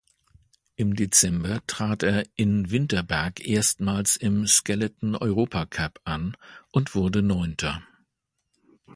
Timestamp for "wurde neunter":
6.95-7.83